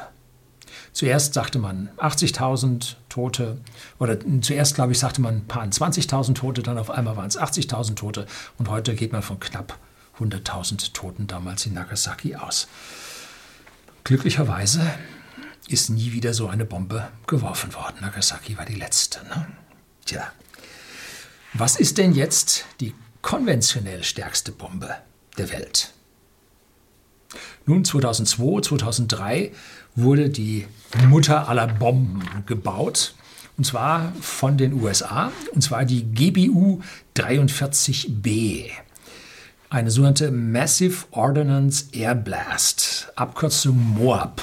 Zuerst 0.91 1.33
sagte 1.33 1.59
man 1.59 1.89
80.000 1.97 2.95
Tote, 3.09 3.59
oder 3.99 4.17
zuerst, 4.41 4.75
glaube 4.75 4.91
ich, 4.91 4.99
sagte 4.99 5.21
man 5.21 5.35
ein 5.35 5.47
paar 5.47 5.63
20.000 5.63 6.35
Tote, 6.35 6.63
dann 6.63 6.77
auf 6.77 6.89
einmal 6.89 7.17
waren 7.17 7.27
es 7.27 7.39
80.000 7.39 7.95
Tote 7.95 8.25
und 8.57 8.69
heute 8.69 8.95
geht 8.95 9.11
man 9.11 9.21
von 9.21 9.39
knapp 9.39 9.77
100.000 10.19 10.93
Toten 10.93 11.27
damals 11.27 11.65
in 11.65 11.73
Nagasaki 11.73 12.35
aus. 12.35 12.67
Glücklicherweise 14.03 14.81
ist 15.67 15.89
nie 15.89 16.11
wieder 16.11 16.33
so 16.33 16.47
eine 16.47 16.65
Bombe 16.65 17.09
geworfen 17.27 17.73
worden. 17.73 17.97
Nagasaki 18.01 18.57
war 18.57 18.65
die 18.65 18.75
letzte. 18.75 19.23
Ne? 19.25 19.47
Tja, 20.05 20.31
was 21.53 21.77
ist 21.77 21.97
denn 21.97 22.13
jetzt 22.13 22.65
die 22.79 22.93
konventionell 23.21 24.03
stärkste 24.03 24.51
Bombe 24.51 24.95
der 25.37 25.51
Welt? 25.51 25.93
Nun, 27.65 27.83
2002, 27.83 28.61
2003 28.61 29.51
wurde 29.95 30.29
die 30.29 30.67
Mutter 31.07 31.47
aller 31.47 31.67
Bomben 31.67 32.21
gebaut. 32.45 33.13
Und 33.57 33.63
zwar 33.63 34.11
von 34.19 34.57
den 34.57 34.73
USA. 34.73 35.31
Und 35.53 35.61
zwar 35.61 35.85
die 35.85 36.03
GBU 36.03 36.81
43B. 37.15 38.69
Eine 39.69 39.91
sogenannte 39.91 40.31
Massive 40.31 41.05
Ordnance 41.11 41.85
Air 41.93 42.15
Blast. 42.15 43.11
Abkürzung 43.15 43.95
MOAB. 43.95 44.41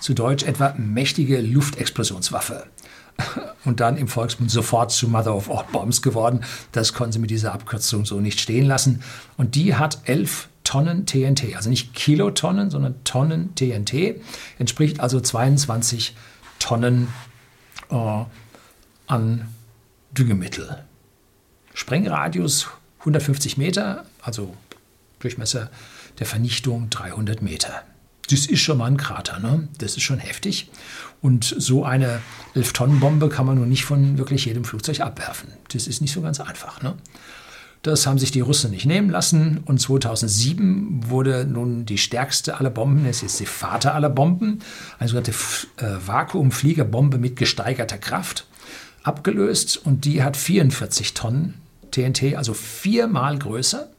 Zu 0.00 0.14
Deutsch 0.14 0.44
etwa 0.44 0.74
mächtige 0.78 1.40
Luftexplosionswaffe. 1.40 2.66
Und 3.64 3.80
dann 3.80 3.96
im 3.96 4.08
Volksmund 4.08 4.50
sofort 4.50 4.92
zu 4.92 5.08
Mother 5.08 5.34
of 5.34 5.50
All 5.50 5.64
Bombs 5.72 6.02
geworden. 6.02 6.44
Das 6.72 6.92
konnten 6.92 7.12
sie 7.12 7.18
mit 7.18 7.30
dieser 7.30 7.52
Abkürzung 7.52 8.04
so 8.04 8.20
nicht 8.20 8.40
stehen 8.40 8.66
lassen. 8.66 9.02
Und 9.36 9.54
die 9.54 9.74
hat 9.74 9.98
elf 10.04 10.48
Tonnen 10.74 11.06
TNT, 11.06 11.54
also 11.54 11.70
nicht 11.70 11.94
Kilotonnen, 11.94 12.68
sondern 12.68 12.96
Tonnen 13.04 13.54
TNT, 13.54 14.20
entspricht 14.58 14.98
also 14.98 15.20
22 15.20 16.16
Tonnen 16.58 17.06
äh, 17.90 18.24
an 19.06 19.48
Düngemittel. 20.10 20.82
Sprengradius 21.74 22.66
150 22.98 23.56
Meter, 23.56 24.04
also 24.20 24.56
Durchmesser 25.20 25.70
der 26.18 26.26
Vernichtung 26.26 26.90
300 26.90 27.40
Meter. 27.40 27.84
Das 28.28 28.46
ist 28.46 28.58
schon 28.58 28.78
mal 28.78 28.86
ein 28.86 28.96
Krater, 28.96 29.38
ne? 29.38 29.68
das 29.78 29.96
ist 29.96 30.02
schon 30.02 30.18
heftig. 30.18 30.72
Und 31.22 31.54
so 31.56 31.84
eine 31.84 32.20
11-Tonnen-Bombe 32.56 33.28
kann 33.28 33.46
man 33.46 33.58
nun 33.58 33.68
nicht 33.68 33.84
von 33.84 34.18
wirklich 34.18 34.46
jedem 34.46 34.64
Flugzeug 34.64 35.02
abwerfen. 35.02 35.52
Das 35.72 35.86
ist 35.86 36.00
nicht 36.00 36.12
so 36.12 36.20
ganz 36.20 36.40
einfach. 36.40 36.82
Ne? 36.82 36.96
Das 37.84 38.06
haben 38.06 38.18
sich 38.18 38.30
die 38.30 38.40
Russen 38.40 38.70
nicht 38.70 38.86
nehmen 38.86 39.10
lassen 39.10 39.60
und 39.66 39.78
2007 39.78 41.10
wurde 41.10 41.44
nun 41.44 41.84
die 41.84 41.98
stärkste 41.98 42.58
aller 42.58 42.70
Bomben, 42.70 43.04
es 43.04 43.22
ist 43.22 43.38
die 43.40 43.46
Vater 43.46 43.94
aller 43.94 44.08
Bomben, 44.08 44.60
eine 44.98 45.10
sogenannte 45.10 45.32
äh, 45.76 46.06
Vakuumfliegerbombe 46.06 47.18
mit 47.18 47.36
gesteigerter 47.36 47.98
Kraft, 47.98 48.46
abgelöst 49.02 49.76
und 49.84 50.06
die 50.06 50.22
hat 50.22 50.38
44 50.38 51.12
Tonnen 51.12 51.60
TNT, 51.90 52.36
also 52.36 52.54
viermal 52.54 53.38
größer, 53.38 53.90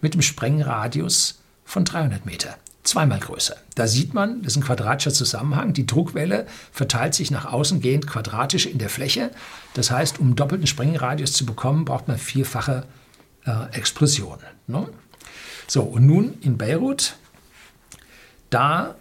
mit 0.00 0.14
einem 0.14 0.22
Sprengradius 0.22 1.38
von 1.64 1.84
300 1.84 2.26
Meter. 2.26 2.56
Zweimal 2.82 3.20
größer. 3.20 3.54
Da 3.76 3.86
sieht 3.86 4.14
man, 4.14 4.42
das 4.42 4.54
ist 4.54 4.56
ein 4.56 4.64
quadratischer 4.64 5.12
Zusammenhang. 5.12 5.72
Die 5.74 5.86
Druckwelle 5.86 6.48
verteilt 6.72 7.14
sich 7.14 7.30
nach 7.30 7.44
außen 7.44 7.80
gehend 7.80 8.08
quadratisch 8.08 8.66
in 8.66 8.78
der 8.78 8.88
Fläche. 8.88 9.30
Das 9.74 9.92
heißt, 9.92 10.18
um 10.18 10.34
doppelten 10.34 10.66
Sprengradius 10.66 11.34
zu 11.34 11.46
bekommen, 11.46 11.84
braucht 11.84 12.08
man 12.08 12.18
vierfache 12.18 12.84
äh, 13.44 13.76
Explosion. 13.76 14.38
Ne? 14.66 14.88
So, 15.66 15.82
und 15.82 16.06
nun 16.06 16.38
in 16.40 16.58
Beirut, 16.58 17.16
da 18.50 18.96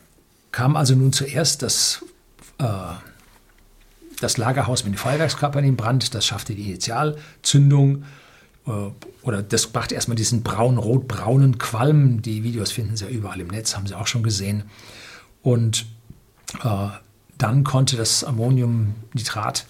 kam 0.51 0.75
also 0.75 0.95
nun 0.95 1.13
zuerst 1.13 1.61
das, 1.61 2.05
äh, 2.57 2.65
das 4.19 4.37
Lagerhaus 4.37 4.83
mit 4.83 4.93
den 4.93 4.97
Feuerwerkskörpern 4.97 5.63
in 5.63 5.75
Brand, 5.75 6.13
das 6.13 6.25
schaffte 6.25 6.53
die 6.53 6.69
Initialzündung 6.69 8.05
äh, 8.67 8.71
oder 9.21 9.43
das 9.43 9.67
brachte 9.67 9.95
erstmal 9.95 10.15
diesen 10.15 10.43
braun-rot-braunen 10.43 11.57
Qualm. 11.57 12.21
Die 12.21 12.43
Videos 12.43 12.71
finden 12.71 12.95
Sie 12.97 13.05
ja 13.05 13.11
überall 13.11 13.39
im 13.39 13.47
Netz, 13.47 13.75
haben 13.75 13.87
Sie 13.87 13.95
auch 13.95 14.07
schon 14.07 14.23
gesehen. 14.23 14.63
Und 15.41 15.85
äh, 16.63 16.87
dann 17.37 17.63
konnte 17.63 17.97
das 17.97 18.23
Ammoniumnitrat 18.23 19.65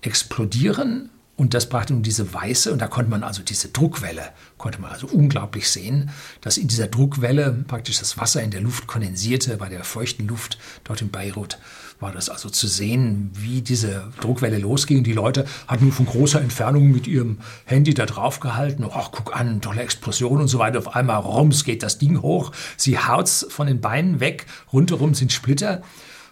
explodieren 0.00 1.10
Und 1.40 1.54
das 1.54 1.70
brachte 1.70 1.94
nun 1.94 2.02
diese 2.02 2.34
weiße, 2.34 2.70
und 2.70 2.82
da 2.82 2.86
konnte 2.86 3.10
man 3.10 3.22
also 3.22 3.42
diese 3.42 3.68
Druckwelle, 3.68 4.24
konnte 4.58 4.78
man 4.78 4.90
also 4.90 5.06
unglaublich 5.06 5.70
sehen, 5.70 6.10
dass 6.42 6.58
in 6.58 6.68
dieser 6.68 6.86
Druckwelle 6.86 7.64
praktisch 7.66 7.98
das 7.98 8.18
Wasser 8.18 8.42
in 8.42 8.50
der 8.50 8.60
Luft 8.60 8.86
kondensierte, 8.86 9.56
bei 9.56 9.70
der 9.70 9.82
feuchten 9.82 10.28
Luft 10.28 10.58
dort 10.84 11.00
in 11.00 11.08
Beirut 11.08 11.56
war 11.98 12.12
das 12.12 12.28
also 12.28 12.50
zu 12.50 12.66
sehen, 12.66 13.30
wie 13.32 13.62
diese 13.62 14.12
Druckwelle 14.20 14.58
losging. 14.58 15.02
Die 15.02 15.14
Leute 15.14 15.46
hatten 15.66 15.84
nur 15.84 15.94
von 15.94 16.04
großer 16.04 16.42
Entfernung 16.42 16.90
mit 16.90 17.06
ihrem 17.06 17.38
Handy 17.64 17.94
da 17.94 18.04
drauf 18.04 18.40
gehalten. 18.40 18.84
Ach, 18.92 19.10
guck 19.10 19.34
an, 19.34 19.62
tolle 19.62 19.80
Explosion 19.80 20.42
und 20.42 20.48
so 20.48 20.58
weiter. 20.58 20.78
Auf 20.78 20.94
einmal 20.94 21.20
rums 21.20 21.64
geht 21.64 21.82
das 21.82 21.96
Ding 21.96 22.20
hoch. 22.20 22.52
Sie 22.76 22.98
haut's 22.98 23.46
von 23.48 23.66
den 23.66 23.80
Beinen 23.80 24.20
weg. 24.20 24.44
Rundherum 24.74 25.14
sind 25.14 25.32
Splitter. 25.32 25.80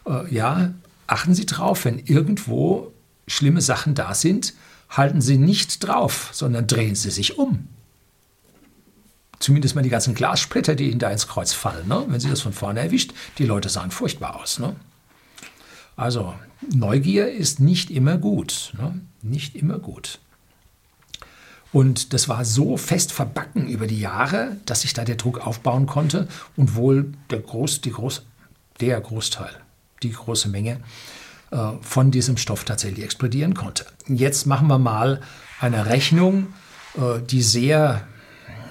Äh, 0.06 0.34
ja, 0.34 0.74
achten 1.06 1.34
Sie 1.34 1.46
drauf, 1.46 1.86
wenn 1.86 1.98
irgendwo 1.98 2.92
schlimme 3.26 3.62
Sachen 3.62 3.94
da 3.94 4.14
sind, 4.14 4.54
halten 4.90 5.20
Sie 5.20 5.38
nicht 5.38 5.86
drauf, 5.86 6.30
sondern 6.32 6.66
drehen 6.66 6.94
Sie 6.94 7.10
sich 7.10 7.38
um. 7.38 7.68
Zumindest 9.38 9.74
mal 9.74 9.82
die 9.82 9.90
ganzen 9.90 10.14
Glassplitter, 10.14 10.74
die 10.74 10.90
Ihnen 10.90 10.98
da 10.98 11.10
ins 11.10 11.28
Kreuz 11.28 11.52
fallen. 11.52 11.86
Ne? 11.86 12.04
Wenn 12.08 12.20
Sie 12.20 12.28
das 12.28 12.40
von 12.40 12.52
vorne 12.52 12.80
erwischt, 12.80 13.12
die 13.38 13.44
Leute 13.44 13.68
sahen 13.68 13.90
furchtbar 13.90 14.36
aus. 14.36 14.58
Ne? 14.58 14.74
Also 15.96 16.34
Neugier 16.72 17.30
ist 17.30 17.60
nicht 17.60 17.90
immer 17.90 18.18
gut. 18.18 18.72
Ne? 18.76 19.00
Nicht 19.22 19.54
immer 19.54 19.78
gut. 19.78 20.18
Und 21.72 22.14
das 22.14 22.28
war 22.28 22.44
so 22.44 22.76
fest 22.76 23.12
verbacken 23.12 23.68
über 23.68 23.86
die 23.86 24.00
Jahre, 24.00 24.56
dass 24.64 24.80
sich 24.80 24.94
da 24.94 25.04
der 25.04 25.16
Druck 25.16 25.46
aufbauen 25.46 25.86
konnte 25.86 26.26
und 26.56 26.74
wohl 26.74 27.12
der, 27.30 27.40
Groß, 27.40 27.82
die 27.82 27.92
Groß, 27.92 28.24
der 28.80 29.00
Großteil, 29.00 29.54
die 30.02 30.12
große 30.12 30.48
Menge 30.48 30.80
von 31.80 32.10
diesem 32.10 32.36
Stoff 32.36 32.64
tatsächlich 32.64 33.04
explodieren 33.04 33.54
konnte. 33.54 33.86
Jetzt 34.06 34.46
machen 34.46 34.68
wir 34.68 34.78
mal 34.78 35.20
eine 35.60 35.86
Rechnung, 35.86 36.48
äh, 36.96 37.20
die 37.22 37.42
sehr 37.42 38.06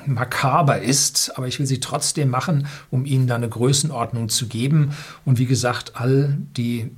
makaber 0.06 0.82
ist, 0.82 1.38
aber 1.38 1.48
ich 1.48 1.60
will 1.60 1.66
sie 1.66 1.80
trotzdem 1.82 2.30
machen, 2.30 2.68
um 2.90 3.06
Ihnen 3.06 3.28
da 3.28 3.36
eine 3.36 3.50
Größenordnung 3.50 4.30
zu 4.30 4.48
geben. 4.48 4.94
Und 5.26 5.38
wie 5.38 5.46
gesagt, 5.46 5.94
all 5.96 6.38
die 6.56 6.96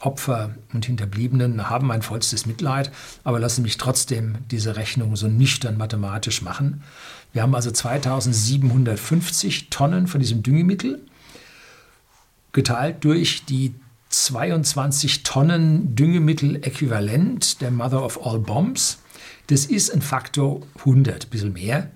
Opfer 0.00 0.54
und 0.72 0.86
Hinterbliebenen 0.86 1.68
haben 1.68 1.86
mein 1.86 2.00
vollstes 2.02 2.46
Mitleid, 2.46 2.90
aber 3.24 3.38
lassen 3.40 3.60
mich 3.62 3.76
trotzdem 3.76 4.38
diese 4.50 4.76
Rechnung 4.76 5.16
so 5.16 5.28
nüchtern 5.28 5.76
mathematisch 5.76 6.40
machen. 6.42 6.82
Wir 7.32 7.42
haben 7.42 7.54
also 7.54 7.70
2750 7.70 9.68
Tonnen 9.70 10.06
von 10.06 10.20
diesem 10.20 10.42
Düngemittel 10.42 11.02
geteilt 12.52 13.04
durch 13.04 13.44
die 13.44 13.74
22 14.24 15.22
Tonnen 15.22 15.94
Düngemittel-Äquivalent 15.94 17.60
der 17.60 17.70
Mother 17.70 18.02
of 18.02 18.26
All 18.26 18.38
Bombs. 18.38 18.98
Das 19.48 19.66
ist 19.66 19.92
ein 19.92 20.00
Faktor 20.02 20.62
100, 20.78 21.26
ein 21.26 21.30
bisschen 21.30 21.52
mehr. 21.52 21.90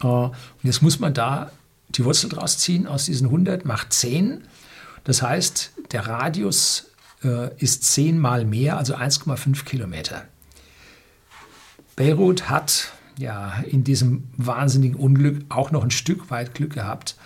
Äh, 0.00 0.06
und 0.06 0.32
jetzt 0.62 0.80
muss 0.80 1.00
man 1.00 1.12
da 1.12 1.50
die 1.90 2.04
Wurzel 2.04 2.30
draus 2.30 2.58
ziehen 2.58 2.86
aus 2.86 3.06
diesen 3.06 3.26
100, 3.26 3.64
macht 3.64 3.92
10. 3.92 4.44
Das 5.02 5.22
heißt, 5.22 5.72
der 5.92 6.06
Radius 6.06 6.90
äh, 7.22 7.54
ist 7.58 7.84
zehnmal 7.84 8.44
mehr, 8.44 8.78
also 8.78 8.94
1,5 8.94 9.64
Kilometer. 9.64 10.26
Beirut 11.96 12.48
hat 12.48 12.92
ja 13.18 13.62
in 13.66 13.84
diesem 13.84 14.24
wahnsinnigen 14.36 14.96
Unglück 14.96 15.44
auch 15.48 15.70
noch 15.70 15.84
ein 15.84 15.90
Stück 15.90 16.30
weit 16.30 16.54
Glück 16.54 16.74
gehabt, 16.74 17.16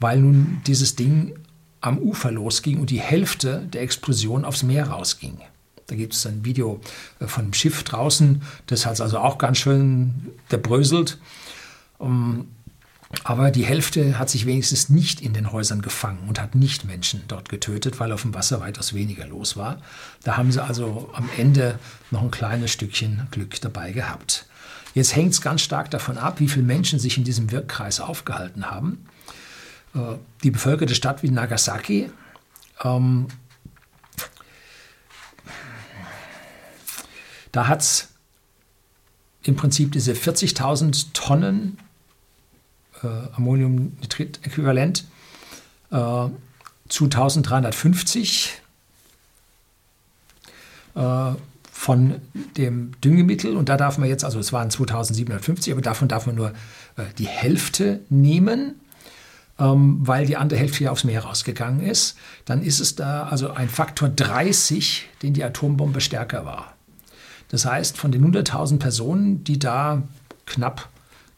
weil 0.00 0.20
nun 0.20 0.62
dieses 0.66 0.96
Ding 0.96 1.34
am 1.80 1.98
Ufer 1.98 2.30
losging 2.30 2.80
und 2.80 2.90
die 2.90 3.00
Hälfte 3.00 3.66
der 3.72 3.82
Explosion 3.82 4.44
aufs 4.44 4.62
Meer 4.62 4.88
rausging. 4.88 5.38
Da 5.86 5.96
gibt 5.96 6.14
es 6.14 6.26
ein 6.26 6.44
Video 6.44 6.80
äh, 7.20 7.26
von 7.26 7.44
einem 7.44 7.54
Schiff 7.54 7.82
draußen, 7.82 8.42
das 8.66 8.86
hat 8.86 9.00
also 9.00 9.18
auch 9.18 9.38
ganz 9.38 9.58
schön 9.58 10.32
gebröselt. 10.48 11.18
Ähm, 12.00 12.48
aber 13.24 13.50
die 13.50 13.64
Hälfte 13.64 14.18
hat 14.18 14.28
sich 14.28 14.44
wenigstens 14.44 14.90
nicht 14.90 15.22
in 15.22 15.32
den 15.32 15.50
Häusern 15.50 15.80
gefangen 15.80 16.28
und 16.28 16.40
hat 16.42 16.54
nicht 16.54 16.84
Menschen 16.84 17.22
dort 17.26 17.48
getötet, 17.48 18.00
weil 18.00 18.12
auf 18.12 18.20
dem 18.20 18.34
Wasser 18.34 18.60
weitaus 18.60 18.92
weniger 18.92 19.26
los 19.26 19.56
war. 19.56 19.80
Da 20.24 20.36
haben 20.36 20.52
sie 20.52 20.62
also 20.62 21.08
am 21.14 21.28
Ende 21.38 21.78
noch 22.10 22.22
ein 22.22 22.30
kleines 22.30 22.70
Stückchen 22.70 23.26
Glück 23.30 23.58
dabei 23.62 23.92
gehabt. 23.92 24.44
Jetzt 24.92 25.16
hängt 25.16 25.32
es 25.32 25.40
ganz 25.40 25.62
stark 25.62 25.90
davon 25.90 26.18
ab, 26.18 26.38
wie 26.40 26.48
viele 26.48 26.66
Menschen 26.66 26.98
sich 26.98 27.16
in 27.16 27.24
diesem 27.24 27.50
Wirkkreis 27.50 28.00
aufgehalten 28.00 28.70
haben. 28.70 29.06
Äh, 29.94 30.16
die 30.42 30.50
bevölkerte 30.50 30.94
Stadt 30.94 31.22
wie 31.22 31.30
Nagasaki 31.30 32.10
ähm, 32.84 33.26
da 37.52 37.68
hat 37.68 37.80
es 37.80 38.08
im 39.42 39.56
Prinzip 39.56 39.92
diese 39.92 40.12
40.000 40.12 41.12
Tonnen 41.12 41.78
äh, 43.02 43.06
Ammoniumnitrit-Äquivalent 43.06 45.04
äh, 45.90 46.28
zu 46.88 47.04
1350 47.04 48.60
äh, 50.94 51.32
von 51.72 52.20
dem 52.56 52.92
Düngemittel. 53.00 53.56
Und 53.56 53.68
da 53.68 53.76
darf 53.76 53.98
man 53.98 54.08
jetzt, 54.08 54.24
also 54.24 54.38
es 54.38 54.52
waren 54.52 54.70
2750, 54.70 55.72
aber 55.72 55.82
davon 55.82 56.08
darf 56.08 56.26
man 56.26 56.34
nur 56.34 56.50
äh, 56.96 57.04
die 57.16 57.28
Hälfte 57.28 58.00
nehmen 58.10 58.74
ähm, 59.58 59.98
weil 60.06 60.26
die 60.26 60.36
andere 60.36 60.58
Hälfte 60.58 60.84
ja 60.84 60.90
aufs 60.90 61.04
Meer 61.04 61.24
rausgegangen 61.24 61.80
ist, 61.80 62.16
dann 62.44 62.62
ist 62.62 62.80
es 62.80 62.94
da 62.94 63.24
also 63.24 63.50
ein 63.50 63.68
Faktor 63.68 64.08
30, 64.08 65.08
den 65.22 65.34
die 65.34 65.44
Atombombe 65.44 66.00
stärker 66.00 66.44
war. 66.44 66.74
Das 67.48 67.64
heißt, 67.64 67.96
von 67.96 68.12
den 68.12 68.30
100.000 68.30 68.78
Personen, 68.78 69.44
die 69.44 69.58
da 69.58 70.02
knapp 70.46 70.88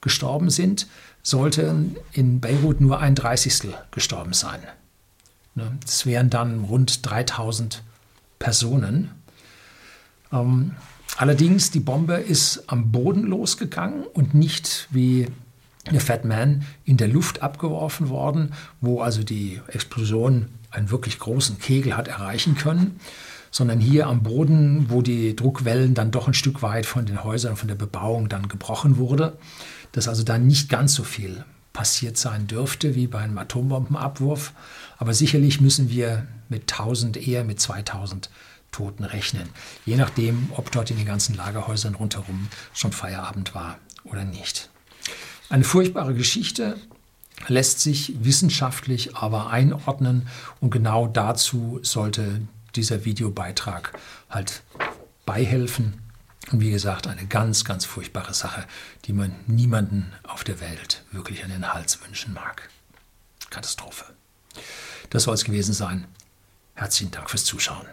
gestorben 0.00 0.50
sind, 0.50 0.86
sollten 1.22 1.96
in 2.12 2.40
Beirut 2.40 2.80
nur 2.80 3.00
ein 3.00 3.14
Dreißigstel 3.14 3.74
gestorben 3.90 4.32
sein. 4.32 4.60
Ne, 5.54 5.78
das 5.82 6.06
wären 6.06 6.30
dann 6.30 6.64
rund 6.64 7.08
3000 7.08 7.82
Personen. 8.38 9.10
Ähm, 10.32 10.72
allerdings, 11.16 11.70
die 11.70 11.80
Bombe 11.80 12.14
ist 12.14 12.64
am 12.68 12.90
Boden 12.92 13.24
losgegangen 13.24 14.04
und 14.04 14.34
nicht 14.34 14.88
wie 14.90 15.26
der 15.90 16.00
Fat 16.00 16.24
Man 16.24 16.64
in 16.84 16.96
der 16.96 17.08
Luft 17.08 17.42
abgeworfen 17.42 18.08
worden, 18.08 18.52
wo 18.80 19.00
also 19.00 19.22
die 19.22 19.60
Explosion 19.68 20.48
einen 20.70 20.90
wirklich 20.90 21.18
großen 21.18 21.58
Kegel 21.58 21.96
hat 21.96 22.08
erreichen 22.08 22.54
können, 22.54 23.00
sondern 23.50 23.80
hier 23.80 24.06
am 24.06 24.22
Boden, 24.22 24.86
wo 24.88 25.02
die 25.02 25.34
Druckwellen 25.34 25.94
dann 25.94 26.10
doch 26.10 26.28
ein 26.28 26.34
Stück 26.34 26.62
weit 26.62 26.86
von 26.86 27.06
den 27.06 27.24
Häusern, 27.24 27.56
von 27.56 27.68
der 27.68 27.74
Bebauung 27.74 28.28
dann 28.28 28.48
gebrochen 28.48 28.98
wurde 28.98 29.36
dass 29.92 30.08
also 30.08 30.22
da 30.22 30.38
nicht 30.38 30.68
ganz 30.68 30.94
so 30.94 31.04
viel 31.04 31.44
passiert 31.72 32.16
sein 32.16 32.46
dürfte 32.46 32.94
wie 32.94 33.06
bei 33.06 33.20
einem 33.20 33.38
Atombombenabwurf. 33.38 34.52
Aber 34.98 35.14
sicherlich 35.14 35.60
müssen 35.60 35.88
wir 35.88 36.26
mit 36.48 36.72
1000, 36.72 37.16
eher 37.16 37.44
mit 37.44 37.60
2000 37.60 38.30
Toten 38.72 39.04
rechnen. 39.04 39.48
Je 39.84 39.96
nachdem, 39.96 40.50
ob 40.56 40.70
dort 40.70 40.90
in 40.90 40.96
den 40.96 41.06
ganzen 41.06 41.34
Lagerhäusern 41.34 41.94
rundherum 41.94 42.48
schon 42.72 42.92
Feierabend 42.92 43.54
war 43.54 43.78
oder 44.04 44.24
nicht. 44.24 44.70
Eine 45.50 45.64
furchtbare 45.64 46.14
Geschichte 46.14 46.78
lässt 47.48 47.80
sich 47.80 48.24
wissenschaftlich 48.24 49.16
aber 49.16 49.50
einordnen 49.50 50.28
und 50.60 50.70
genau 50.70 51.08
dazu 51.08 51.80
sollte 51.82 52.42
dieser 52.76 53.04
Videobeitrag 53.04 53.98
halt 54.28 54.62
beihelfen. 55.26 56.02
Und 56.52 56.60
wie 56.60 56.70
gesagt, 56.70 57.08
eine 57.08 57.26
ganz, 57.26 57.64
ganz 57.64 57.84
furchtbare 57.84 58.32
Sache, 58.32 58.64
die 59.06 59.12
man 59.12 59.34
niemanden 59.48 60.12
auf 60.22 60.44
der 60.44 60.60
Welt 60.60 61.04
wirklich 61.10 61.42
an 61.42 61.50
den 61.50 61.74
Hals 61.74 61.98
wünschen 62.06 62.32
mag. 62.32 62.70
Katastrophe. 63.50 64.04
Das 65.10 65.24
soll 65.24 65.34
es 65.34 65.44
gewesen 65.44 65.74
sein. 65.74 66.06
Herzlichen 66.74 67.10
Dank 67.10 67.28
fürs 67.28 67.44
Zuschauen. 67.44 67.86